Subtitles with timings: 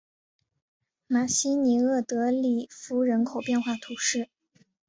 [1.05, 4.29] 马西尼厄德里夫人口变化图示